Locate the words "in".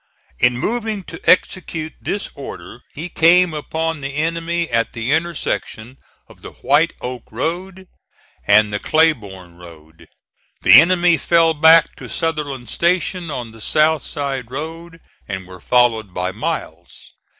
0.39-0.57